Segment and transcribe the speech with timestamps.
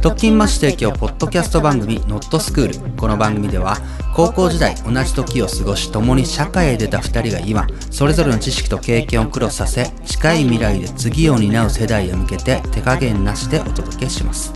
[0.00, 2.96] 特勤マッシュ提供ポッドキャスト番組ノットスクール。
[2.96, 3.78] この番組では
[4.14, 14.52] 高校時代同じ時を過ごし共に社会へ出た2人が今それぞれの知識と経験をクロスさせ近い未来で次を担う世代へ向けて手加減なしでお届けします。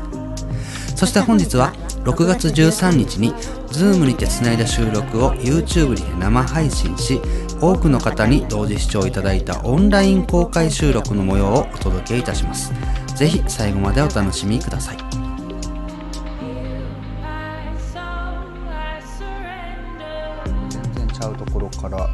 [0.94, 1.72] そして本日は
[2.04, 3.32] 6月13日に
[3.72, 7.20] Zoom にてつないだ収録を YouTube にて生配信し
[7.60, 12.72] 多くの方に同時視聴いただいたオンライン公開収録の模様をお届けいたします。
[13.16, 15.11] ぜひ最後までお楽しみください。
[21.22, 22.08] ゃうところから。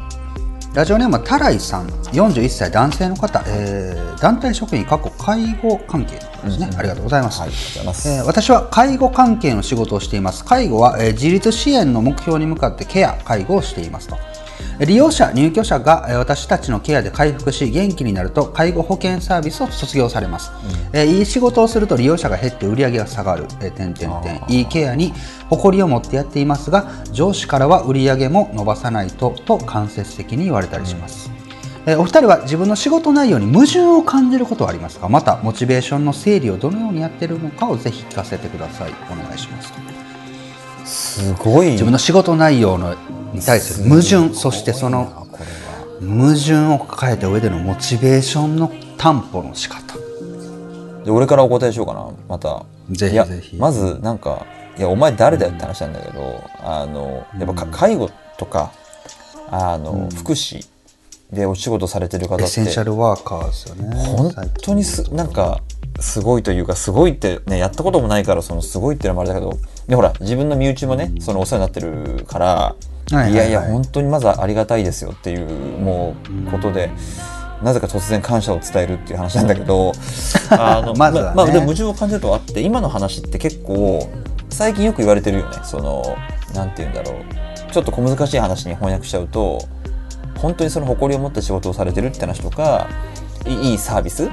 [0.73, 1.87] ラジオネームはタライさん。
[2.11, 10.43] 41歳男性の方、えー、団体職員過去介護関係ですね、うん、ありがとうございます、はい、えー、私は介護関係の仕事をしています。
[10.45, 14.17] 介護は、えー、自立支援の目標に向かってケア介護をしていますと
[14.85, 20.51] 利用者、入居者が私たちのケアで回復し元気になると介護保険サービスを卒業されます、
[20.93, 25.13] うん、いい仕事をすると利用者が減って売り上げが下がる、え点々点いいケアに
[25.49, 31.29] 誇りを持ってやっていますが上司からは売り上げも伸ばさないとと間接的に言われたりします、
[31.85, 35.09] うん、お二人は自分の仕事内容に矛盾を感じることはありますか？
[35.09, 38.93] またモチベーションの整理をどのようにやっているのかをぜひ聞かせてください。
[39.11, 39.73] お願いします
[41.19, 41.71] すごい。
[41.71, 42.95] 自分の仕事内容の
[43.33, 45.27] に対する矛盾そしてその
[46.01, 49.97] 矛盾を抱えた上でのモチベーションの担保の仕方。
[51.03, 52.09] で俺からお答えしようかな。
[52.27, 52.65] また。
[52.89, 53.57] ぜひぜひ。
[53.57, 54.45] まずなんか
[54.77, 58.71] いやお前誰だよって話なんだけどあのやっぱ介護とか
[59.51, 60.65] あの、うん、福祉
[61.31, 64.31] でお仕事されてる方ってエッセンシャルワーカーですよね本
[64.63, 65.61] 当にすなんか
[66.01, 72.75] すごいというかすごいってねやったこともないからそのすごいっていうのもあれだけどでほら自分の身内もねそのお世話になってるから
[73.29, 75.47] いやいや本当にまずありがたいですよっていう
[75.79, 76.15] も
[76.47, 76.89] うことで。
[77.61, 79.91] なぜか突然感謝を伝えるっていう話なんだけど
[80.49, 84.07] あのまず、ね、まあ、でも矛盾を感じるとあって今の話って結構
[84.49, 85.57] 最近よく言われてるよね。
[85.63, 86.15] その
[86.55, 87.39] なんて言うんだろう。
[87.71, 89.59] ちょっと小難しい話に翻訳しちゃうと
[90.37, 92.87] 本当にその誇りを持って仕事をされてるって話とか
[93.45, 94.29] いいサービス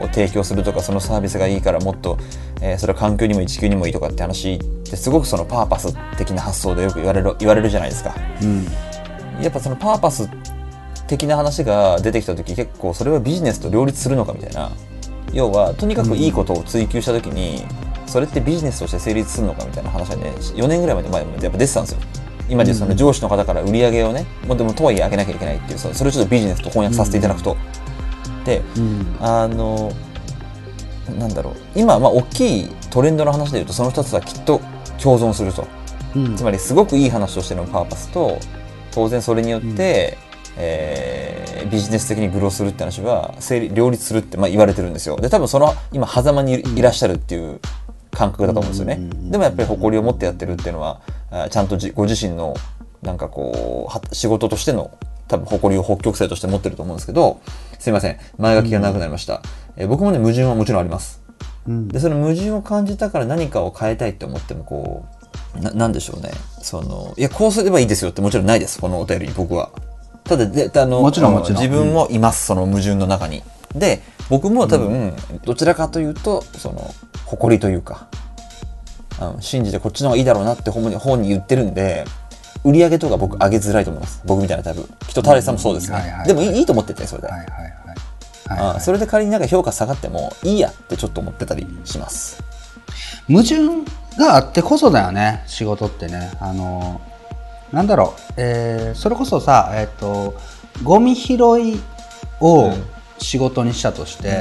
[0.00, 2.18] を提供するとかそのサービスがいいからもっと、
[2.60, 8.14] えー、それは環境にも地球にもいいとかって話ってすごくそのパーパス的な発想でよく言われる言われるじゃないですか。
[8.42, 8.64] うん、
[9.42, 10.28] やっぱそのパーパス
[11.06, 14.70] 的な話が出てきた時結構それはビジネスと両立するのかみたいな
[15.32, 17.62] 要はとにかくいいことを追求した時に、
[18.06, 22.00] それってビジネスとして成立するのかみたいな話はね4年ぐらいまで前までやっぱ出てたんですよ。
[22.48, 27.60] 今でその上司の方から売り上げをね、もうでもとはいえ上げなきゃいけないっていうそれをちょっとビジネスと翻訳させていただくと、で、
[28.56, 29.92] うん、あの
[31.18, 31.54] なんだろう。
[31.74, 34.60] 今まあ大きいトレンドの話でいうとその2つはきっと
[35.02, 35.66] 共存すると、
[36.16, 38.38] うん、つまりすごくいい話としてのパーパスと
[38.92, 39.76] 当然それによって、うん、
[40.56, 43.34] えー、ビジネス的にグローするって話は
[43.72, 45.16] 両立するってまあ言われてるんですよ。
[45.16, 47.60] で多分その今狭間にいらっしゃるっていう
[48.10, 48.98] 感覚だと思うんですよね、
[49.30, 51.00] でもやっぱり誇りを持ってやってるっていうのは
[51.50, 52.56] ちゃんとご自身の
[53.00, 54.90] なんかこう仕事としての
[55.28, 57.40] 多分誇りを北極星として持ってると思うんですけど
[57.78, 58.18] すいません。
[58.38, 59.42] 前書きがなくなりました、
[59.76, 61.22] えー、僕もね矛盾はもちろんあります、
[61.66, 65.06] うん、でその矛盾を感じたから何かを変えたいって思ってもこ
[65.56, 66.30] うななんでしょうね。
[66.62, 68.80] そのいやこうすればいいですよってもちろんないです。
[68.80, 69.70] このお便りに僕は。
[70.24, 71.62] ただであのもちろんもちろん。
[71.62, 73.42] 自分もいます、その矛盾の中に。
[73.74, 76.94] で僕も多分、どちらかというとその
[77.24, 78.08] 誇りというか、
[79.20, 82.04] うん、信じてこっちの方がいいだろうなって本に本に言ってるんで
[82.64, 84.22] 売り上げとか僕上げづらいと思います。
[84.24, 84.82] 僕みたいなタイプ。
[85.06, 88.74] きっとタレさんもそうですね、でもいいと思っててそれで、はいはいはい。
[88.76, 92.42] あそれで仮になんか評価下がってもいいやってちょっと思ってたりします。
[93.28, 93.84] 矛盾
[94.18, 96.32] があってこそだよね仕事ってね。
[96.40, 97.00] あの
[97.72, 100.34] なんだろう、えー、それこそさえっ、ー、と
[100.82, 101.80] ゴミ拾い
[102.40, 102.72] を
[103.18, 104.34] 仕事にしたとして、うん、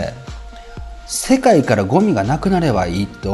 [1.07, 3.27] 世界からゴミがなくなればいいって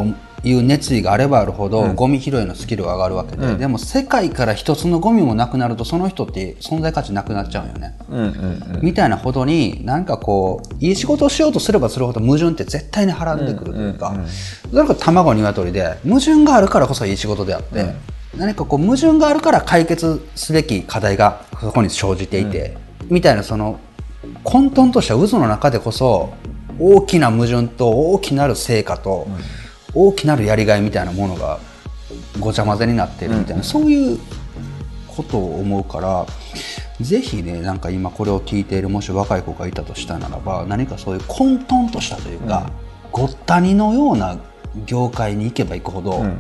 [0.44, 17.94] いう熱意があればあるほど、うん、ゴミ拾いのスキルが上がるわけで、うん、でも世界から一つのゴミもなくなるとその人って存在価値なくなっちゃうよね、うんうんうん、みたいなほどになんかこういい仕事をしようとすればするほど矛盾って絶対にはらんでくるというか、うんうんうん、なんか卵鶏で矛盾があるからこそいい仕事であって、
[18.38, 22.78] 何かこう矛盾があるから解決すべき課題がそこに生じていて、
[23.10, 23.80] みたいなその
[24.44, 26.34] 混沌とした渦の中でこそ
[26.80, 29.28] 大きな矛盾と大きなる成果と、
[29.94, 31.60] 大きなるやりがいみたいなものが
[32.40, 34.20] ごちゃ混ぜになってるみたいな、うん、そういう
[35.08, 36.26] ことを思うから
[37.00, 42.72] ぜひねなんか今これを聞いているもし若い子がいたとしたならば何かそういう混沌としたというか、
[43.06, 44.38] うん、ごったにのような
[44.86, 46.40] 業界に行けば行くほど、うん、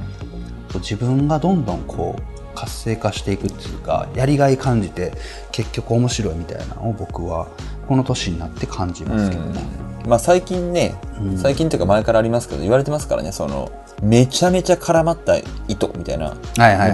[0.76, 5.14] 自分がどんどんこう活性化していくっていうかやりがい感じて
[5.52, 7.48] 結局面白いみたいなのを僕は
[7.88, 9.93] この年になって感じますけどね。
[10.08, 11.38] まあ最近ね、うん。
[11.38, 13.72] 最近というか前からありますけど言われてますからねその
[14.02, 16.36] めちゃめちゃ絡まった糸みたいな、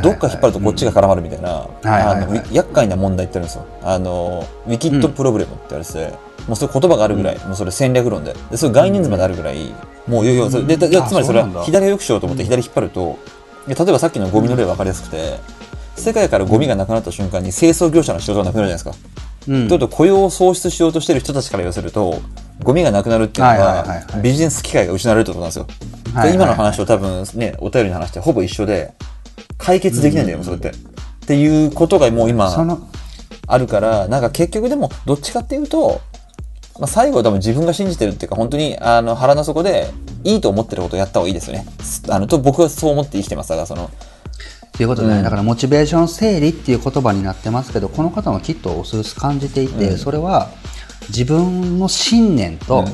[0.01, 3.65] どっか引っ張るとこっちが絡まるみたいな、あの厄介な問題ってあるんですよ。
[3.81, 6.11] あのウィキッドプロブレムって言われてて、
[6.47, 8.35] もうそういう言葉があるぐらい、もうそれ戦略論で。
[8.51, 9.73] でそういう概念図まであるぐらい、
[10.07, 13.17] もういよいよそれでつまりそれは左を良くしようと思って左引っ張ると、
[13.67, 15.39] で例えばさっきのゴミの例分かりやすくて、
[15.95, 19.09] 世界からゴミがなくなった瞬間に清掃業者の仕事がなくなるじゃないですか。
[19.47, 19.67] うん。
[19.67, 22.21] ということ雇用を創出しようとしている人たちから言わせると
[22.63, 25.67] ゴミがなくなるっていうのは,、ビジネス機会が失われるってことなんですよ。
[26.23, 28.93] で今の話と多分ねお便りの話ってほぼ一緒で
[29.57, 30.69] 解決できないんだよ、それって。
[30.69, 30.73] っ
[31.27, 32.49] ていうことがもう今
[33.47, 36.01] あるからなんか結局でもどっちかっていうと、
[36.79, 39.91] まあ、最後は多分自分が信じてるっていうか本当にあの腹の底で
[40.23, 41.65] いいと思ってることをやった方がいいですよね。
[42.09, 43.91] あのと僕はそう思って生きてますだからその
[44.73, 50.49] ということで、だからモチベーション整理っていう言葉になってますけどこの方もきっとおすす感じていて、それは
[51.09, 52.85] 自分の信念と、うん。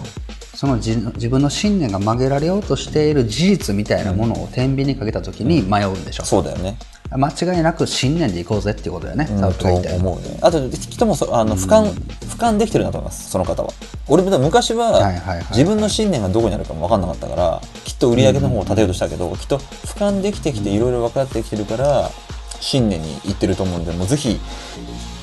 [0.55, 6.77] その自自分の信念が曲げられようとしている事実みたいなものを天秤にかけた時に迷うんでしょ、そうだよね。
[7.11, 10.17] 間違いなく信念でいこうぜっていうことだよね、サウトが言いたいのは。
[10.17, 10.39] と思うね。
[10.41, 13.73] あと、人もそあの俯瞰、俯瞰できてるなと思います、その方は。
[14.07, 15.11] 俺も昔は
[15.51, 22.09] 自分の信念がどこにあるかも分かんなかったから、きっと売り上げの方を立てようとしたけど、きっと俯瞰できてきていろいろ分かってきてるから、
[22.61, 24.39] 信念にいってると思うんで、もうぜひ、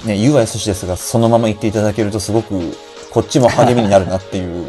[0.05, 2.77] ね、言うはやすしですが、そのまま言っていただけるとすごく、
[3.11, 4.67] こっちも励みになるなっていう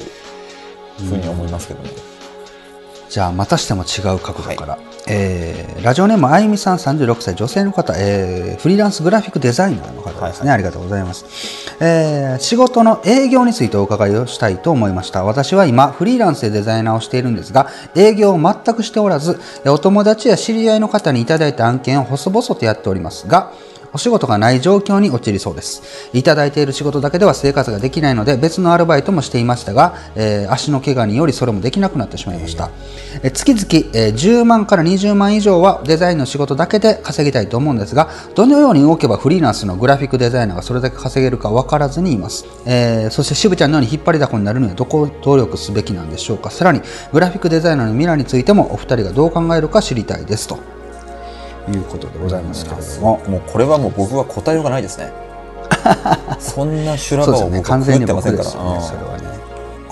[1.09, 1.89] ふうに思いますけどね。
[3.09, 11.25] じゃあまたしても違う角度から、えーラジオネームあゆみさん36歳女性の方、えーフリーランスグラフィックデザイナーの方ですね、ありがとうございます、
[11.79, 15.23] えー仕事の営業についてお伺いをしたいと思いました。
[15.23, 23.51] 私は今フリーランスでデザイナーをしているんですが営業を全くしておらずお友達や知り合いの方にいただいた案件を細々とやっておりますが
[23.93, 26.09] お仕事がない状況に陥りそうです。
[26.13, 32.69] いただいている仕事だけでは生活ができないので別のアルバイトもしていましたが、えー足の怪我によりそれもできなくなってしまいました。
[33.21, 42.45] えー月々、えー10万から20万以上はデザインの仕事だけで稼ぎたいと思うんですが、どのように動けばフリーランスのグラフィックデザイナーがそれだけ稼げるか分からずにいます。
[42.65, 46.49] えーそして渋ちゃんのように引っ張りだこになるにはどこを努力すべきなんでしょうか。
[46.49, 46.81] さらに、
[47.11, 50.82] グラフィックデザイナーの未来についてもお二人がどう考えるか知りたいですと。
[51.71, 53.21] いうことでございますけれども。
[53.27, 55.11] もうこれはもう僕は答えようがないですね。
[56.39, 58.49] そんな修羅場を僕は完全に食ってませんから。
[58.49, 59.33] 僕ですよね、うんそれはね。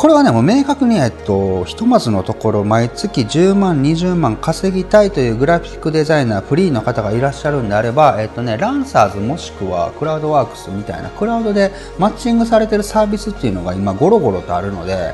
[0.02, 15.14] これはね、もう明確に、えっと、ひとまずのところ、毎月10万、20万稼ぎたいというグラフィックデザイナー、フリーの方がいらっしゃるんであれば、えっとね、ランサーズもしくはクラウドワークスみたいな、クラウドでマッチングされてるサービスっていうのが今、ゴロゴロとあるので、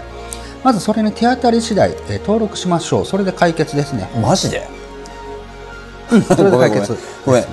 [0.64, 3.06] まずそれに手当たり次第、えー登録しましょう。
[3.06, 4.10] それで解決ですね。
[4.22, 4.77] マジで？
[6.10, 7.24] それで解決です、ね。
[7.26, 7.44] ごめん。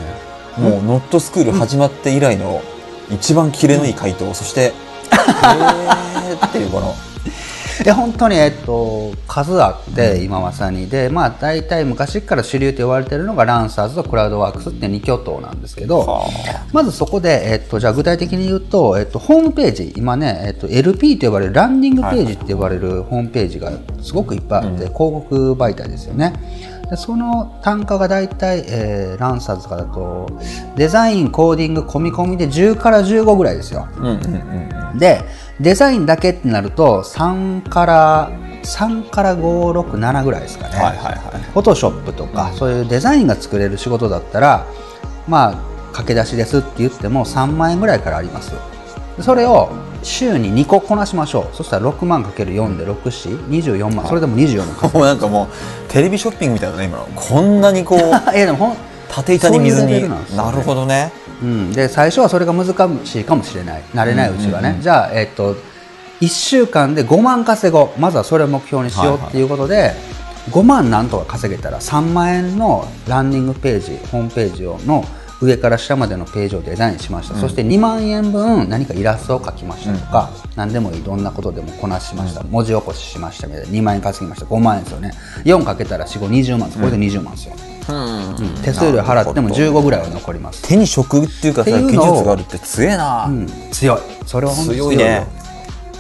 [0.59, 2.63] もうノットスクール始まって以来の
[3.11, 6.95] 一番キレのいい回答、そして、 へーっていうこの、
[7.83, 10.89] いや本当に、えっと、数あって、今まさに。
[10.89, 23.73] で、まあ、大体昔から主流と言われているのがランサーズとクラウドワークスって2巨頭なんですけど、はまずそこで、えっと、じゃあ具体的に言うと、えっと、ホームページ今ね、えっと、LP と呼ばれるランディングページって呼ばれるホームページが
[24.03, 26.33] すごくいっぱいあって、広告媒体ですよね。
[26.91, 30.29] でその単価が大体、えーランサーズとかだと
[30.77, 33.89] デザインコーディング込み込みで10から15ぐらいですよ。
[33.97, 34.99] うんうんうん。
[34.99, 35.23] で
[35.61, 38.31] デザインだけってなると3から
[38.63, 41.43] 3から567ぐらいですかね、はいはいはい。
[41.53, 44.67] フォトショップとか、そういうデザインが作れる仕事だったら
[45.29, 48.53] まあ駆け出しですって言っても3万円ぐらいからあります
[49.17, 49.71] でそれを
[50.05, 51.57] 週に2個こなしましょう。
[51.57, 54.07] そしたら6万かける4で64万。
[54.07, 57.07] それでも24万かもうなんかもう、テレビショッピングみたいだね、今の。
[57.15, 57.99] こんなにこう、
[58.37, 58.77] いやでもほん、
[59.15, 60.01] 縦板に水に。
[60.01, 61.13] ルなるほどね。
[61.43, 62.67] うん、で最初はそれが難
[63.05, 63.83] しいかもしれない。
[63.95, 65.55] 慣れないうちはね、じゃあ、えっと
[66.21, 68.01] 1週間で5万稼ごう。
[68.01, 69.93] まずはそれを目標にしようっていうことで、
[70.51, 75.05] 5万なんとか稼げたら3万円のランディングページホームページをの
[75.45, 83.69] 上から下までのページをデザインしました、そして2万円分何かイラストを描きましたとか、何でもいいどんなことでもこなしました、文字起こししましたみたいな。
[83.69, 84.47] 2万円稼ぎました。
[84.47, 85.13] 5万円ですよね。
[85.45, 86.81] 4かけたら4520万です。
[86.81, 87.55] これで20万ですよ、
[87.89, 88.63] うん。
[88.63, 90.63] 手数料払っても15ぐらいは残ります。
[90.67, 93.27] 手に職っていうかさ、技術があるって強えな。
[93.27, 93.47] うん。
[93.71, 94.01] 強い。
[94.27, 95.27] それは本当に強いね。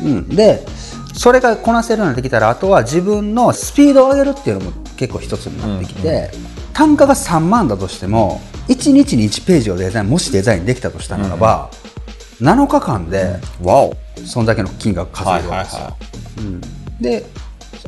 [0.02, 0.66] うん、で
[1.14, 6.32] それがこなせるようになってきたらあとは自分のスピードを上げるっていうのも結構一つになってきて、
[6.74, 11.70] 単価が3万だとしても1日に1ページをデザインもしデザインできたとしたならば、
[12.40, 13.96] 7日間でわお。
[14.24, 15.96] そんだけの金額稼げるわけですよ。
[17.00, 17.26] で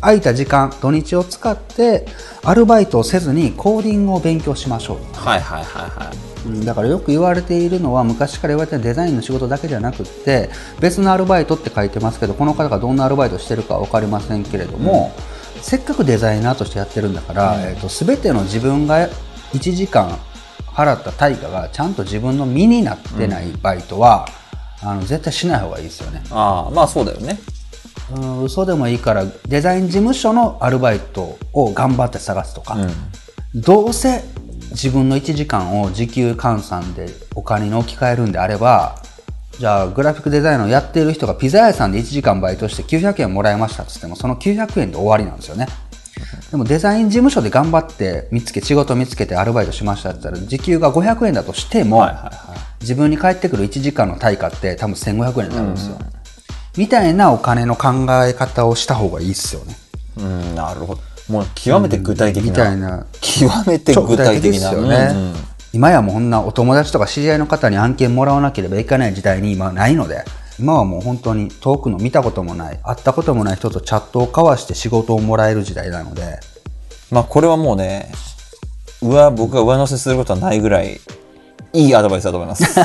[0.00, 2.06] 空いた時間土日を使って
[2.44, 4.98] アルバイトをせずにコーディングを勉強しましょう。
[5.14, 6.16] はいはいはいはい。
[6.48, 10.48] うんだからよく言われているのは昔から言われてるデザインの仕事だけじゃなくって
[10.80, 15.12] 別のアルバイトって書いてますけどこの方がどんなアルバイトしてるかは分かりませんけれども、
[15.66, 19.08] せっかくデザイナーとしてやってるんだから、えー、と全ての自分が
[19.52, 20.16] 1時間
[20.64, 24.28] 払った対価がちゃんと自分の身になってないバイトは、
[24.80, 26.22] あの絶対しない方がいいですよね。
[26.30, 27.40] ああまあそうだよね。
[28.14, 32.76] うん嘘でもいいからデザイン事務所のアルバイトを頑張って探すとか、
[33.52, 34.22] どうせ
[34.70, 39.02] 自分の1時間を時給換算でお金に置き換えるんであれば
[39.58, 45.66] じゃあグラフィックデザインをやっている人がピザ屋さんで1時間バイトして900円もらいましたっつってもその900円で終わりなんですよね。
[46.50, 55.98] でもデザイン事務所で頑張って見つけ仕事見つけてアルバイトしましたって言ったら時給が500円だとしても、はいはいは自分に返ってくる1時間の対価って多分1500円になるんですよ、
[56.76, 59.76] みたいなお金の考え方をした方がいいですよね。
[60.18, 61.00] うんなるほど。
[61.28, 63.06] もう極めて具体的な、みたいな。
[63.20, 64.50] 極めて超具体的な。
[64.50, 65.34] ですよね、うんうん
[65.76, 70.24] 今やもうこんなお友達とか知り合いの方に案件もらわなければいけない時代に今はないので
[70.58, 76.40] 今はもう本当に遠くの見たこともない会ったこともない人とチャットを交わして仕事をもらえる時代なので。
[77.10, 78.10] まあこれはもうね
[79.02, 80.98] 上僕が上乗せすることはないぐらい
[81.74, 82.64] いいアドバイスだと思います。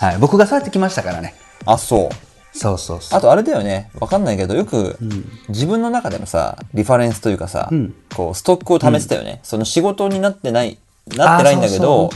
[0.00, 1.36] はい、僕がそうやってきましたからね。
[1.64, 2.58] あそう。
[2.58, 3.18] そうそうそう。
[3.18, 3.90] あとあれだよね。
[4.00, 4.98] わかんないけどよく
[5.48, 7.94] 自分の中でのさリファレンスというかさ、ん。
[8.16, 10.76] こうストックを試してたよね、その仕事になってない
[11.16, 12.10] なってないんだけど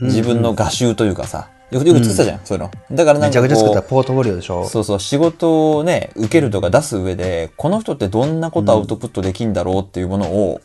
[0.00, 2.70] 自分の画集というかさよくよく作ってたじゃん、そういうの。
[2.96, 4.66] だからなんめちゃくちゃ作ったポートフォリオでしょ。
[4.66, 10.60] そうそう仕事をね受けるとか出す上でこの人ってどんなことアウトプットできんだろうっていうものを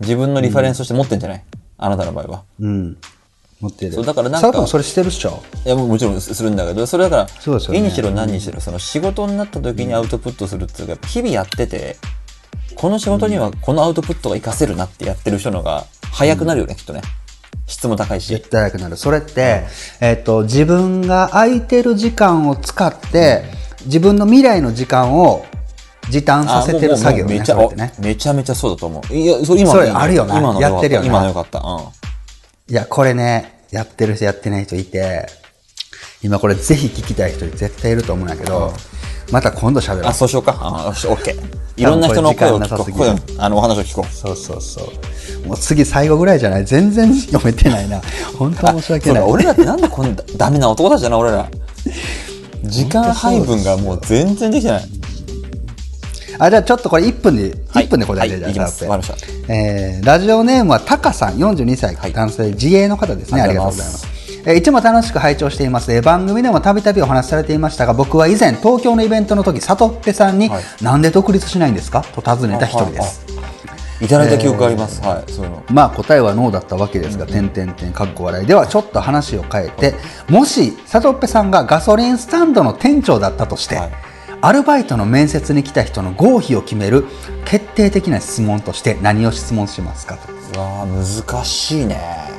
[0.00, 1.44] 自分のリファレンスとして持ってんじゃない、
[1.78, 2.42] あなたの場合は。
[2.58, 2.96] うん。
[3.60, 3.92] 持ってる。
[3.92, 5.40] そうだからなんかそれしてるっしょ？
[5.64, 7.80] いやもちろんするんだけどそれだからそうですよね。
[7.82, 11.96] にしろ何にしろその仕事になった時にアウトプットするっていうか日々やってて
[12.74, 17.02] この仕事にはこのアウトプットが活かせるなってやってる人のが早くなるよね、きっとね。
[17.66, 18.28] 質も高いし。
[18.28, 18.96] 絶対早くなる。
[18.96, 19.64] それって、
[20.00, 23.44] えっと自分が空いてる時間を使って
[23.86, 25.46] 自分の未来の時間を
[26.10, 27.92] 時短させてる作業ねめちゃね。
[28.00, 29.14] めちゃめちゃそうだと思う。
[29.14, 30.38] いやそう今のねあるよな。
[30.38, 31.06] 今のやってるよな。
[31.06, 31.60] 今のよかった。
[31.60, 32.72] うん。
[32.72, 35.26] いやこれねやってる人やってない人いて
[36.22, 38.72] 今これぜひ聞きたい人絶対いると思うんだけど、
[39.32, 40.06] また今度喋ろう。
[40.06, 40.58] あそうしようか。
[40.60, 41.34] あよし OK
[41.76, 42.92] いろんな人の声を聞こう。
[42.92, 44.12] 声をあのお話を聞こう。
[44.14, 44.82] そうそうそ
[45.44, 45.46] う。
[45.48, 46.64] もう次最後ぐらいじゃない？
[46.66, 48.02] 全然読めてないな。
[48.38, 49.22] 本当申し訳ない。
[49.22, 51.48] 俺らってなんでこんなダメな男たちだな俺ら。
[52.64, 54.84] 時間配分がもう全然できてない。
[56.38, 57.86] あじゃあちょっとこれ1分で、はい。
[57.86, 59.12] 1分で答えてじゃあわかりまし
[59.48, 62.12] えーラジオネームはタカさん42歳、はい。
[62.12, 63.40] 男性自営の方ですね。
[63.40, 64.06] あありりがとうございます
[64.46, 70.62] えーいつも楽しく拝聴しています、えー番組でもたびたびお話しされていましたが僕は以前東京のイベントの時里っぺさんに、はい。
[70.82, 72.02] なんで独立しないんですか？
[72.02, 73.26] と尋ねた一人です。
[74.00, 75.62] いただいた記憶があります、はいそういうの。
[75.70, 78.46] まあ答えはノーだったわけですが、点々点かっこ笑い。
[78.46, 79.94] ではちょっと話を変えて
[80.28, 83.90] もし里っぺさんがガソリンスタンドの店長だったとして、はい。
[84.42, 87.04] アルバイトの面接に来た人の合否を決める
[87.44, 90.18] 決定的な質問として何を質問しますか
[90.54, 92.00] うわー難しいね。
[92.28, 92.29] と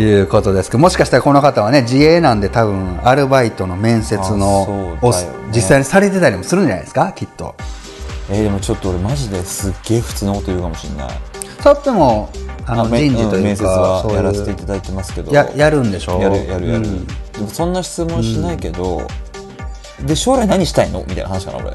[0.00, 5.46] いうことですけどもしかしたらこの方はね自営なんで多分アルバイトの面接のね。
[5.54, 7.12] 実際にされてたりもするんじゃないですか？
[7.12, 7.54] きっと。
[8.28, 11.08] えーでもちょっと俺マジですっげえ普通のこと言うかもしれない。
[11.62, 12.28] とっても
[12.66, 15.32] あのめ人事というん面接かはやらせていただいてますけど。
[15.32, 16.20] ややるんでしょ？
[16.20, 17.06] やるやるやる、うん。
[17.06, 19.06] でもそんな質問しないけど、
[20.04, 21.04] で将来何したいの？
[21.06, 21.70] みたいな話かな俺。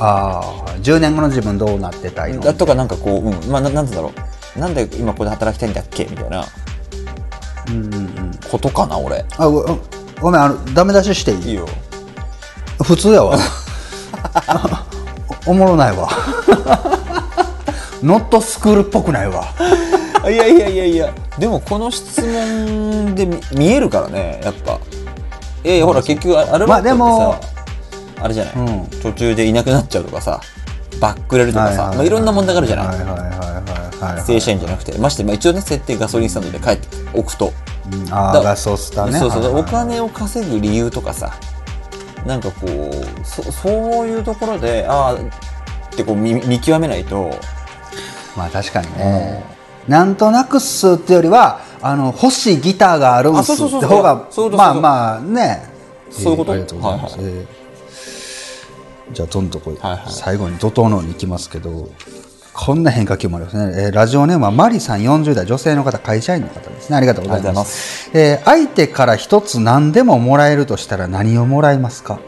[0.00, 2.42] ああ10年後の自分どうなってたいの？
[2.42, 4.12] だとかなんかこう、うん、まあななんてだろう
[4.56, 6.04] なんで今ここで働きたいんだっけ？
[6.04, 6.44] みたいな。
[7.68, 8.38] うんうんうん。
[8.50, 9.24] ことかな俺。
[9.36, 9.78] あご
[10.20, 11.48] ごめんあのダメ出ししていい？
[11.50, 11.66] いいよ。
[12.82, 13.36] 普通やわ。
[15.46, 16.08] おおもろないわ。
[18.02, 19.44] ノットスクールっぽくないわ。
[20.22, 21.12] あいやいやいやいや。
[21.38, 24.78] でもこの質問で見見えるからねやっぱ。
[25.64, 27.36] いやいやほら結局アルバイトってさ、まあでも
[28.20, 28.86] あれじゃない、うん。
[29.02, 30.40] 途中でいなくなっちゃうとかさ
[31.00, 33.53] バックれるとかさ、はいはいまあ、いろんな問題があるじゃない、はいはいはいはいはい
[34.26, 34.96] 正社員じゃなくて。
[34.98, 37.52] まして、まあ、一応ね設定ガソリンスタンドで帰っておくと、
[37.92, 39.18] うんあだあガソスタね。
[39.18, 41.34] そうそう、はいはいお金を稼ぐ理由とかさ
[42.26, 45.18] なんかこうそそういうところでああっ
[45.96, 47.30] てこう見見極めないと。
[48.36, 49.44] まあ確かにね、
[49.86, 55.62] なんとなくっすってよりはあの欲しいギターがあるんすって方がまあまあね。
[56.10, 56.54] そういうこと？
[56.54, 57.46] えーありがとうございます、はいえー
[59.12, 60.02] じゃあどんどんこう、はいはい。
[60.08, 61.90] 最後に怒涛の方に行きますけど
[62.54, 66.96] こんな変化球もありますね、えーラジオネームはマリさん40代女性の方会社員の方ですね。
[66.96, 68.10] ありがとうございありがとうございまます。
[68.16, 72.20] えー相手から一つ何でももらえるとしたら何をもらいますか？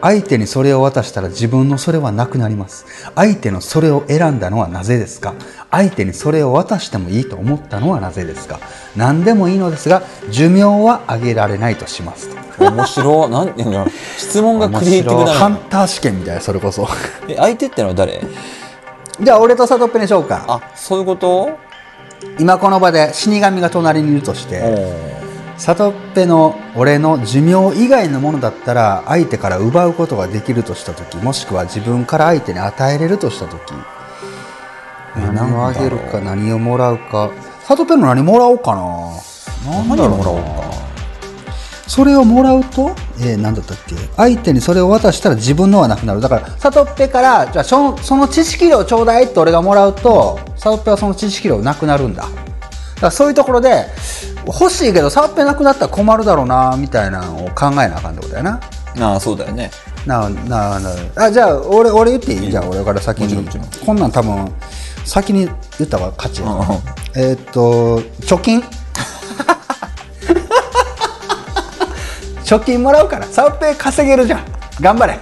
[0.00, 2.86] 相手にそれを渡したら自分のそれはなくなります。
[3.14, 5.34] 相手のそれを選んだのはなぜですか？
[5.70, 8.60] 相手にそれを渡してもいいと思ったのはなぜですか？
[8.96, 12.70] 何でもいいのですが寿命は上げられないとしますと。
[12.70, 13.30] 面白い。
[13.30, 13.86] な
[14.16, 15.48] 質問がクリエイティブな。
[15.48, 16.88] のンター試験みたいなそれこそ。
[17.28, 18.20] え相手ってのは誰？
[19.20, 20.44] じゃあ俺とサトッペにしようか。
[20.48, 21.58] あそういうこと？
[22.38, 33.60] 今この場で死神が隣にいるとしおてーサトッペの俺の寿命以外のものだったら相手から奪うことができるとした時もしくは自分から相手に与えれるとした時。
[35.16, 37.30] 何をあげるか何をもらうか。
[37.62, 38.82] サトッペの何もらおうかな。
[39.64, 40.93] 何もらおうか
[41.86, 43.94] それをもらうと、えー、何だったっけ？
[44.16, 46.20] 相手にそれを渡したら自分のはなくなる。
[46.20, 52.22] だからサトッペからじゃあその知識量ちょうだいって俺がもらうとサトッペはその知識量なくなるんだ。
[52.22, 52.36] だか
[53.00, 53.86] らそういうところで
[54.46, 58.60] 欲しいけどサトッペなくなったら困るだろうなみたいなのを考えなあかんってことやな。
[59.00, 59.70] ああそうだよね。
[60.06, 62.50] なあなあなああじゃあ俺俺言っていい？
[62.50, 63.46] じゃあ俺から先に。
[63.84, 64.52] こんなん多分
[65.04, 65.46] 先に
[65.78, 66.42] 言った方が勝ち
[67.16, 68.62] えーっと貯金？
[72.44, 73.26] 貯金もらうから。
[73.26, 74.44] サウペイ稼げるじゃん。
[74.80, 75.18] 頑張れ。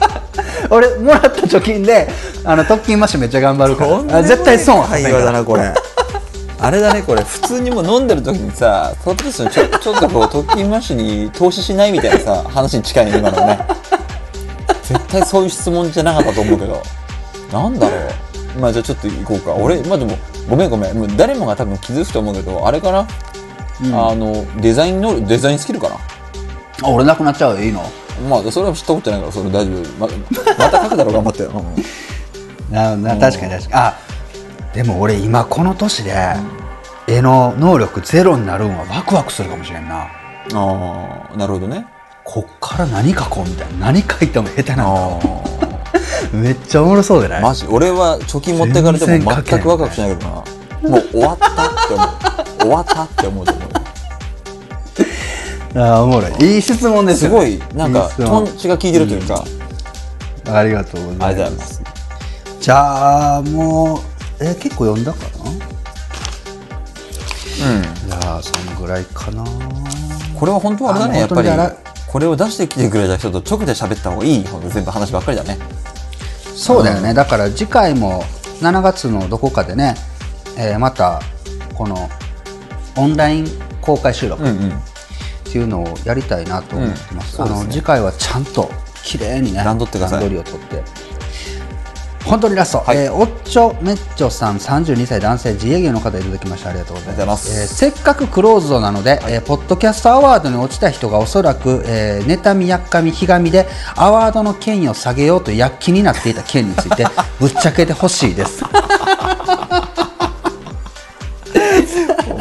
[0.70, 2.08] 俺もらった貯金で
[2.44, 4.18] あの特勤マッシュめっちゃ頑張るから。
[4.18, 4.78] あ絶対損。
[4.80, 5.72] はさせん会から話だなこれ。
[6.58, 7.22] あれだねこれ。
[7.22, 13.58] 普通にもう飲んでる時にさトップスのちょちょっとこう特勤マッシュに投資しないみたいなさ話に近いね今のね。
[14.82, 16.82] 絶対そういう質問じゃなかったと思うけど。
[17.52, 17.96] なんだろ
[18.56, 18.60] う。
[18.60, 19.52] まあじゃあちょっと行こうか。
[19.52, 20.16] 俺まあでも
[20.48, 20.96] ごめんごめん。
[20.96, 23.06] もう誰もが多分気づくと思うけどあれかな、
[23.92, 25.96] あのデザインのデザインスキルかな？
[26.82, 27.56] あ俺なくなっちゃう？
[27.56, 27.82] よいいの？
[28.28, 29.98] まあそれは知ったことないからそれ大丈夫。
[29.98, 30.08] ま
[30.58, 32.72] また書くだろう頑張って、うん。
[32.72, 33.74] なな確かに確かに。
[33.74, 33.94] あ
[34.74, 36.14] でも俺今この年で
[37.06, 40.02] 絵の能力ゼロになるんはワクワクするかもしれんな。
[40.02, 41.86] ああなるほどね。
[42.24, 43.92] こっから何書こうみたいな。
[43.92, 44.84] 何書いても下手なんだ。
[44.86, 45.20] あ
[46.32, 47.42] めっちゃおもろそうでない？
[47.42, 47.66] マジ？
[47.68, 50.34] 俺は貯金持ってかれても全然書けない全くワクワクしないけどな。
[50.36, 52.08] もう終わったって思う。
[52.58, 53.65] 終わったって思うと思
[55.76, 56.54] うあーおもろい。
[56.54, 57.58] いい質問ですよすごい。
[57.74, 59.44] なんかトンチが効いてるというか、
[60.46, 61.74] ありがとうございありがとうございまます。
[61.74, 61.82] す
[62.60, 65.50] じゃあもうえ結構読んだかな？
[65.50, 65.58] うん。
[68.08, 69.44] じゃあそんぐらいかな。
[70.38, 71.48] これは本当はあれだねあやっぱり。
[72.06, 75.58] これを出してきてくれた人と直で喋った方がいい全部話ばっかりだね。
[76.54, 78.22] そうだよね、だから次回も
[78.62, 79.94] 7月のどこかでね、
[80.56, 81.20] えーまた
[81.74, 82.08] この
[82.96, 83.46] オンライン
[83.82, 84.72] 公開収録っうんうん
[85.56, 87.64] ていうのをやりたいなと思ってます,、あうんすね。
[87.64, 88.70] の次回はちゃんと
[89.02, 90.20] 綺麗にね段取ってください。
[90.20, 90.82] 段取りを取って。
[92.26, 92.96] 本当にラスト、はい。
[92.98, 96.70] えーおっちょめっちょさん32歳男性自営業の方いただきました。
[96.70, 97.84] ありがとうございまますす。
[97.84, 107.06] えーせっかくクローズドなので、えーポッドキャストアワードに落ちた人がおそらく、えー、妬みやっかみひがみでアワードの権威を下げようと躍起になっていた件について
[107.40, 108.62] ぶっちゃけてほしいです。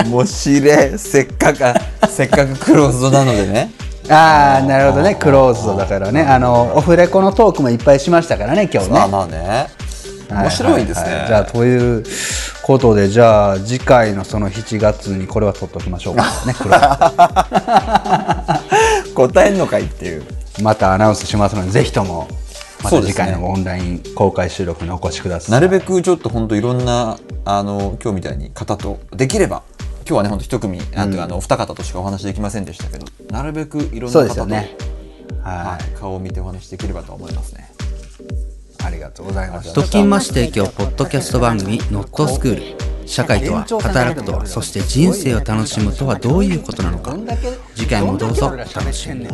[0.04, 1.00] 面白い。
[1.00, 1.60] せっかく
[2.12, 3.72] せっかくクローズドなのでね。
[4.10, 5.16] ああなるほどね。
[5.16, 6.22] クローズドだからね。
[6.22, 9.00] あのオフレコのトークもいっぱいしましたからね今日ね。
[9.00, 9.68] まあまあね。
[10.30, 12.04] 面白いですね、はははじゃあという
[12.64, 17.38] ことでじゃあ次回のその7月にこれは取っときましょうかねクロー
[19.08, 20.24] ズ 答えんのかいっていう。
[20.24, 22.28] ドまたアナウンスしますのでぜひとも
[22.84, 25.52] また次回のオンライン公開収録にお越しください。
[25.52, 29.64] なるべくちょっと本当いろんなあの今日みたいに方とできれば
[30.08, 34.76] 今日はね本当一組なんていうか、あのお二方としかお話できませんでしたけどなるべくいろんな方と、ですよね。
[35.42, 37.72] ははい、顔を見てお話できればと思いますね。
[38.82, 39.74] いありがとうございました。
[39.74, 47.16] 特勤マッシュ提供ポッドキャスト番組「ノットスクール」社会とは働くとはそして人生を楽しむとはどういうことなのか。
[47.76, 48.48] 次回もどうぞ。
[48.48, 49.28] お楽しみに